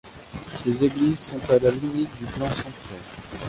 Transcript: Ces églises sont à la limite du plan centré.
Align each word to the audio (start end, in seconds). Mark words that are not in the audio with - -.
Ces 0.49 0.83
églises 0.83 1.19
sont 1.19 1.39
à 1.47 1.59
la 1.59 1.69
limite 1.69 2.09
du 2.17 2.25
plan 2.25 2.49
centré. 2.49 2.95